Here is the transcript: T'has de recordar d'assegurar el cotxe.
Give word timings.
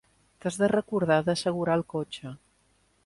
T'has 0.45 0.55
de 0.61 0.69
recordar 0.71 1.17
d'assegurar 1.27 1.77
el 1.81 1.85
cotxe. 1.95 2.33